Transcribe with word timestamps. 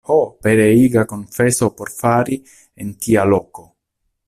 Ho, 0.09 0.15
pereiga 0.45 1.03
konfeso 1.11 1.69
por 1.81 1.93
fari 1.99 2.39
en 2.85 2.91
tia 3.07 3.29
loko! 3.35 3.71